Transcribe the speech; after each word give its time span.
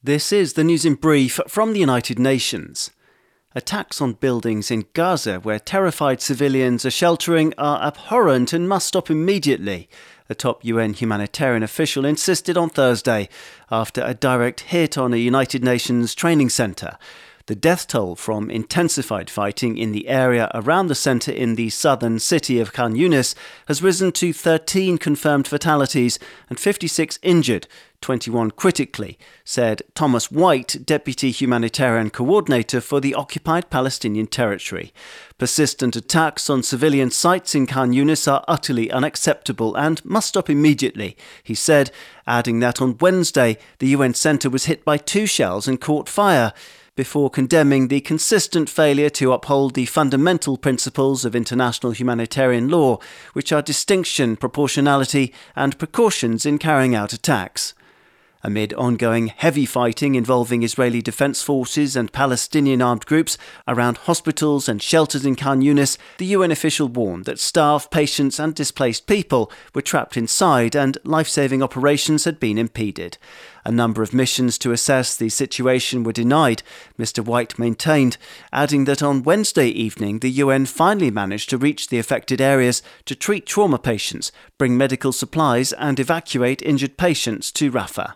This 0.00 0.32
is 0.32 0.52
the 0.52 0.62
news 0.62 0.84
in 0.84 0.94
brief 0.94 1.40
from 1.48 1.72
the 1.72 1.80
United 1.80 2.20
Nations. 2.20 2.92
Attacks 3.56 4.00
on 4.00 4.12
buildings 4.12 4.70
in 4.70 4.86
Gaza 4.94 5.40
where 5.40 5.58
terrified 5.58 6.20
civilians 6.20 6.86
are 6.86 6.90
sheltering 6.92 7.52
are 7.58 7.82
abhorrent 7.82 8.52
and 8.52 8.68
must 8.68 8.86
stop 8.86 9.10
immediately, 9.10 9.88
a 10.30 10.36
top 10.36 10.64
UN 10.64 10.92
humanitarian 10.92 11.64
official 11.64 12.04
insisted 12.04 12.56
on 12.56 12.70
Thursday 12.70 13.28
after 13.72 14.00
a 14.02 14.14
direct 14.14 14.60
hit 14.60 14.96
on 14.96 15.12
a 15.12 15.16
United 15.16 15.64
Nations 15.64 16.14
training 16.14 16.50
centre. 16.50 16.96
The 17.48 17.54
death 17.54 17.86
toll 17.86 18.14
from 18.14 18.50
intensified 18.50 19.30
fighting 19.30 19.78
in 19.78 19.92
the 19.92 20.08
area 20.08 20.50
around 20.52 20.88
the 20.88 20.94
centre 20.94 21.32
in 21.32 21.54
the 21.54 21.70
southern 21.70 22.18
city 22.18 22.60
of 22.60 22.74
Khan 22.74 22.94
Yunis 22.94 23.34
has 23.68 23.82
risen 23.82 24.12
to 24.12 24.34
13 24.34 24.98
confirmed 24.98 25.48
fatalities 25.48 26.18
and 26.50 26.60
56 26.60 27.18
injured, 27.22 27.66
21 28.02 28.50
critically, 28.50 29.18
said 29.44 29.80
Thomas 29.94 30.30
White, 30.30 30.84
Deputy 30.84 31.30
Humanitarian 31.30 32.10
Coordinator 32.10 32.82
for 32.82 33.00
the 33.00 33.14
occupied 33.14 33.70
Palestinian 33.70 34.26
territory. 34.26 34.92
Persistent 35.38 35.96
attacks 35.96 36.50
on 36.50 36.62
civilian 36.62 37.10
sites 37.10 37.54
in 37.54 37.66
Khan 37.66 37.94
Yunis 37.94 38.30
are 38.30 38.44
utterly 38.46 38.90
unacceptable 38.90 39.74
and 39.74 40.04
must 40.04 40.28
stop 40.28 40.50
immediately, 40.50 41.16
he 41.42 41.54
said, 41.54 41.90
adding 42.26 42.60
that 42.60 42.82
on 42.82 42.98
Wednesday 42.98 43.56
the 43.78 43.88
UN 43.88 44.12
centre 44.12 44.50
was 44.50 44.66
hit 44.66 44.84
by 44.84 44.98
two 44.98 45.24
shells 45.24 45.66
and 45.66 45.80
caught 45.80 46.10
fire 46.10 46.52
before 46.98 47.30
condemning 47.30 47.86
the 47.86 48.00
consistent 48.00 48.68
failure 48.68 49.08
to 49.08 49.32
uphold 49.32 49.74
the 49.74 49.86
fundamental 49.86 50.56
principles 50.56 51.24
of 51.24 51.36
international 51.36 51.92
humanitarian 51.92 52.68
law, 52.68 52.98
which 53.34 53.52
are 53.52 53.62
distinction, 53.62 54.36
proportionality, 54.36 55.32
and 55.54 55.78
precautions 55.78 56.44
in 56.44 56.58
carrying 56.58 56.96
out 56.96 57.12
attacks. 57.12 57.72
Amid 58.42 58.74
ongoing 58.74 59.28
heavy 59.28 59.64
fighting 59.64 60.16
involving 60.16 60.64
Israeli 60.64 61.00
defense 61.00 61.40
forces 61.40 61.94
and 61.94 62.12
Palestinian 62.12 62.82
armed 62.82 63.06
groups 63.06 63.38
around 63.68 63.98
hospitals 63.98 64.68
and 64.68 64.82
shelters 64.82 65.24
in 65.24 65.36
Khan 65.36 65.60
Yunis, 65.60 65.98
the 66.18 66.26
UN 66.26 66.50
official 66.50 66.88
warned 66.88 67.26
that 67.26 67.38
staff, 67.38 67.90
patients, 67.90 68.40
and 68.40 68.54
displaced 68.54 69.06
people 69.06 69.52
were 69.72 69.82
trapped 69.82 70.16
inside 70.16 70.74
and 70.74 70.98
life 71.04 71.28
saving 71.28 71.62
operations 71.62 72.24
had 72.24 72.40
been 72.40 72.58
impeded. 72.58 73.18
A 73.64 73.72
number 73.72 74.02
of 74.02 74.14
missions 74.14 74.58
to 74.58 74.72
assess 74.72 75.16
the 75.16 75.28
situation 75.28 76.04
were 76.04 76.12
denied, 76.12 76.62
Mr. 76.98 77.24
White 77.24 77.58
maintained, 77.58 78.16
adding 78.52 78.84
that 78.84 79.02
on 79.02 79.22
Wednesday 79.22 79.68
evening 79.68 80.20
the 80.20 80.30
UN 80.30 80.66
finally 80.66 81.10
managed 81.10 81.50
to 81.50 81.58
reach 81.58 81.88
the 81.88 81.98
affected 81.98 82.40
areas 82.40 82.82
to 83.04 83.14
treat 83.14 83.46
trauma 83.46 83.78
patients, 83.78 84.32
bring 84.58 84.76
medical 84.76 85.12
supplies, 85.12 85.72
and 85.72 85.98
evacuate 85.98 86.62
injured 86.62 86.96
patients 86.96 87.50
to 87.52 87.70
Rafah 87.70 88.14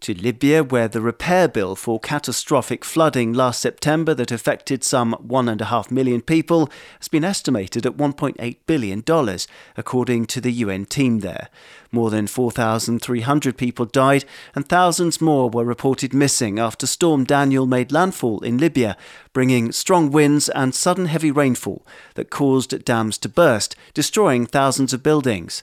to 0.00 0.14
Libya, 0.14 0.62
where 0.62 0.88
the 0.88 1.00
repair 1.00 1.48
bill 1.48 1.74
for 1.76 1.98
catastrophic 1.98 2.84
flooding 2.84 3.32
last 3.32 3.60
September 3.60 4.14
that 4.14 4.30
affected 4.30 4.84
some 4.84 5.14
1.5 5.14 5.90
million 5.90 6.20
people 6.20 6.70
has 6.98 7.08
been 7.08 7.24
estimated 7.24 7.84
at 7.84 7.96
$1.8 7.96 8.56
billion, 8.66 9.04
according 9.76 10.26
to 10.26 10.40
the 10.40 10.52
UN 10.52 10.84
team 10.84 11.20
there. 11.20 11.48
More 11.90 12.10
than 12.10 12.26
4,300 12.26 13.56
people 13.56 13.86
died, 13.86 14.24
and 14.54 14.68
thousands 14.68 15.20
more 15.20 15.48
were 15.48 15.64
reported 15.64 16.12
missing 16.12 16.58
after 16.58 16.86
Storm 16.86 17.24
Daniel 17.24 17.66
made 17.66 17.92
landfall 17.92 18.40
in 18.40 18.58
Libya, 18.58 18.96
bringing 19.32 19.72
strong 19.72 20.10
winds 20.10 20.48
and 20.50 20.74
sudden 20.74 21.06
heavy 21.06 21.30
rainfall 21.30 21.86
that 22.14 22.30
caused 22.30 22.84
dams 22.84 23.18
to 23.18 23.28
burst, 23.28 23.76
destroying 23.94 24.46
thousands 24.46 24.92
of 24.92 25.02
buildings. 25.02 25.62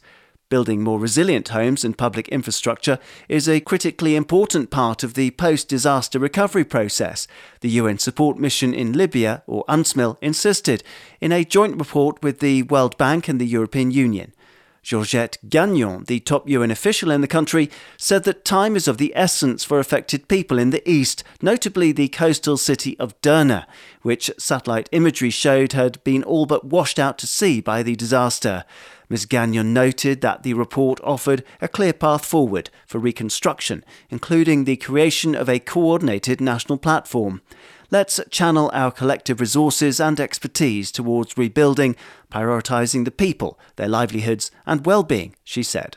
Building 0.56 0.84
more 0.84 1.02
resilient 1.02 1.50
homes 1.50 1.84
and 1.84 1.98
public 1.98 2.30
infrastructure 2.30 2.98
is 3.28 3.50
a 3.50 3.60
critically 3.60 4.16
important 4.16 4.70
part 4.70 5.04
of 5.04 5.14
the 5.14 5.32
post 5.32 5.68
disaster 5.68 6.18
recovery 6.18 6.64
process, 6.64 7.28
the 7.60 7.72
UN 7.72 7.98
support 7.98 8.38
mission 8.38 8.74
in 8.74 8.94
Libya, 8.94 9.44
or 9.48 9.66
UNSMIL, 9.68 10.16
insisted 10.22 10.82
in 11.20 11.34
a 11.34 11.44
joint 11.44 11.76
report 11.76 12.24
with 12.24 12.40
the 12.40 12.64
World 12.64 12.98
Bank 12.98 13.28
and 13.28 13.42
the 13.42 13.46
European 13.46 13.92
Union. 13.92 14.32
Georgette 14.86 15.40
Gagnon, 15.50 16.04
the 16.04 16.20
top 16.20 16.48
UN 16.48 16.70
official 16.70 17.10
in 17.10 17.22
the 17.22 17.28
country, 17.28 17.72
said 17.98 18.24
that 18.26 18.46
time 18.46 18.76
is 18.76 18.88
of 18.88 19.00
the 19.00 19.12
essence 19.16 19.64
for 19.64 19.80
affected 19.80 20.28
people 20.28 20.60
in 20.60 20.70
the 20.70 20.88
east, 20.88 21.24
notably 21.42 21.92
the 21.92 22.08
coastal 22.08 22.56
city 22.56 22.96
of 23.00 23.20
Derna, 23.22 23.66
which 24.04 24.30
satellite 24.38 24.88
imagery 24.92 25.32
showed 25.32 25.72
had 25.72 26.04
been 26.04 26.24
all 26.24 26.46
but 26.46 26.66
washed 26.66 27.00
out 27.00 27.18
to 27.18 27.26
sea 27.26 27.62
by 27.62 27.82
the 27.82 27.96
disaster. 27.96 28.64
Ms. 29.10 29.26
Gagnon 29.26 29.74
noted 29.74 30.22
that 30.22 30.44
the 30.44 30.54
report 30.54 31.00
offered 31.04 31.44
a 31.62 31.68
clear 31.68 31.92
path 31.92 32.24
forward 32.24 32.70
for 32.86 33.00
reconstruction, 33.00 33.84
including 34.12 34.66
the 34.66 34.78
creation 34.78 35.34
of 35.34 35.50
a 35.50 35.58
coordinated 35.58 36.40
national 36.40 36.78
platform. 36.78 37.42
Let's 37.98 38.20
channel 38.30 38.70
our 38.74 38.92
collective 38.92 39.40
resources 39.40 40.02
and 40.02 40.20
expertise 40.20 40.92
towards 40.92 41.38
rebuilding, 41.38 41.96
prioritising 42.30 43.06
the 43.06 43.10
people, 43.10 43.58
their 43.78 43.88
livelihoods, 43.88 44.52
and 44.66 44.86
well 44.86 45.02
being, 45.02 45.38
she 45.46 45.64
said. 45.64 45.96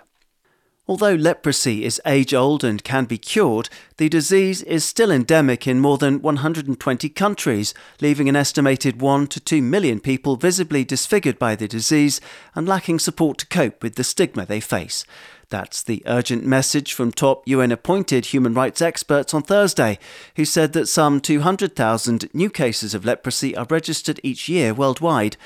Although 0.86 1.16
leprosy 1.16 1.84
is 1.84 2.00
age 2.06 2.32
old 2.32 2.62
and 2.62 2.84
can 2.84 3.06
be 3.06 3.18
cured, 3.18 3.68
the 3.96 4.08
disease 4.08 4.62
is 4.62 4.84
still 4.84 5.10
endemic 5.10 5.66
in 5.66 5.80
more 5.80 5.98
than 5.98 6.22
120 6.22 7.08
countries, 7.08 7.74
leaving 8.00 8.28
an 8.28 8.36
estimated 8.36 9.00
1 9.00 9.26
to 9.26 9.40
2 9.40 9.60
million 9.60 9.98
people 9.98 10.36
visibly 10.36 10.84
disfigured 10.84 11.36
by 11.36 11.56
the 11.56 11.66
disease 11.66 12.20
and 12.54 12.68
lacking 12.68 13.00
support 13.00 13.38
to 13.38 13.46
cope 13.48 13.82
with 13.82 13.96
the 13.96 14.04
stigma 14.04 14.46
they 14.46 14.60
face. 14.60 15.04
That's 15.50 15.82
the 15.82 16.02
urgent 16.04 16.44
message 16.44 16.92
from 16.92 17.10
top 17.10 17.42
UN 17.46 17.72
appointed 17.72 18.26
human 18.26 18.52
rights 18.52 18.82
experts 18.82 19.32
on 19.32 19.42
Thursday, 19.42 19.98
who 20.36 20.44
said 20.44 20.74
that 20.74 20.88
some 20.88 21.20
200,000 21.20 22.28
new 22.34 22.50
cases 22.50 22.92
of 22.92 23.06
leprosy 23.06 23.56
are 23.56 23.66
registered 23.70 24.20
each 24.22 24.50
year 24.50 24.74
worldwide. 24.74 25.38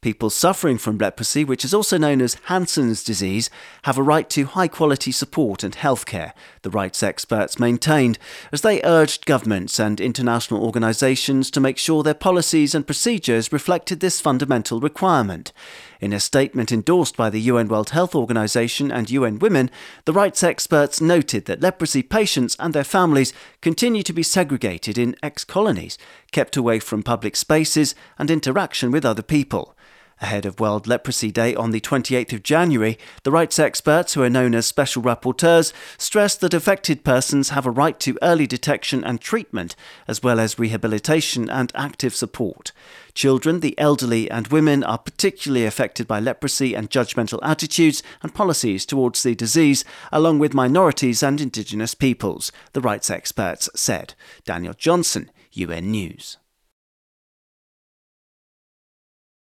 People 0.00 0.30
suffering 0.30 0.78
from 0.78 0.96
leprosy, 0.96 1.44
which 1.44 1.64
is 1.64 1.74
also 1.74 1.98
known 1.98 2.22
as 2.22 2.36
Hansen's 2.44 3.02
disease, 3.02 3.50
have 3.82 3.98
a 3.98 4.02
right 4.02 4.30
to 4.30 4.44
high 4.44 4.68
quality 4.68 5.10
support 5.10 5.64
and 5.64 5.74
healthcare, 5.74 6.34
the 6.62 6.70
rights 6.70 7.02
experts 7.02 7.58
maintained, 7.58 8.16
as 8.52 8.60
they 8.60 8.80
urged 8.84 9.26
governments 9.26 9.80
and 9.80 10.00
international 10.00 10.64
organisations 10.64 11.50
to 11.50 11.58
make 11.58 11.78
sure 11.78 12.04
their 12.04 12.14
policies 12.14 12.76
and 12.76 12.86
procedures 12.86 13.52
reflected 13.52 13.98
this 13.98 14.20
fundamental 14.20 14.78
requirement. 14.78 15.52
In 16.00 16.12
a 16.12 16.20
statement 16.20 16.70
endorsed 16.70 17.16
by 17.16 17.28
the 17.28 17.40
UN 17.40 17.66
World 17.66 17.90
Health 17.90 18.14
Organization 18.14 18.92
and 18.92 19.10
UN 19.10 19.40
Women, 19.40 19.68
the 20.04 20.12
rights 20.12 20.44
experts 20.44 21.00
noted 21.00 21.46
that 21.46 21.60
leprosy 21.60 22.04
patients 22.04 22.54
and 22.60 22.72
their 22.72 22.84
families 22.84 23.32
continue 23.60 24.04
to 24.04 24.12
be 24.12 24.22
segregated 24.22 24.96
in 24.96 25.16
ex 25.24 25.44
colonies, 25.44 25.98
kept 26.30 26.56
away 26.56 26.78
from 26.78 27.02
public 27.02 27.34
spaces 27.34 27.96
and 28.16 28.30
interaction 28.30 28.92
with 28.92 29.04
other 29.04 29.22
people. 29.22 29.74
Ahead 30.20 30.46
of 30.46 30.58
World 30.58 30.88
Leprosy 30.88 31.30
Day 31.30 31.54
on 31.54 31.70
the 31.70 31.80
28th 31.80 32.32
of 32.32 32.42
January, 32.42 32.98
the 33.22 33.30
rights 33.30 33.58
experts, 33.58 34.14
who 34.14 34.22
are 34.24 34.30
known 34.30 34.52
as 34.52 34.66
special 34.66 35.00
rapporteurs, 35.00 35.72
stressed 35.96 36.40
that 36.40 36.52
affected 36.52 37.04
persons 37.04 37.50
have 37.50 37.66
a 37.66 37.70
right 37.70 38.00
to 38.00 38.18
early 38.20 38.46
detection 38.46 39.04
and 39.04 39.20
treatment, 39.20 39.76
as 40.08 40.20
well 40.20 40.40
as 40.40 40.58
rehabilitation 40.58 41.48
and 41.48 41.70
active 41.76 42.16
support. 42.16 42.72
Children, 43.14 43.60
the 43.60 43.78
elderly, 43.78 44.28
and 44.28 44.48
women 44.48 44.82
are 44.82 44.98
particularly 44.98 45.64
affected 45.64 46.08
by 46.08 46.18
leprosy 46.18 46.74
and 46.74 46.90
judgmental 46.90 47.38
attitudes 47.42 48.02
and 48.20 48.34
policies 48.34 48.84
towards 48.84 49.22
the 49.22 49.36
disease, 49.36 49.84
along 50.10 50.40
with 50.40 50.52
minorities 50.52 51.22
and 51.22 51.40
indigenous 51.40 51.94
peoples, 51.94 52.50
the 52.72 52.80
rights 52.80 53.08
experts 53.08 53.68
said. 53.76 54.14
Daniel 54.44 54.74
Johnson, 54.74 55.30
UN 55.52 55.92
News. 55.92 56.38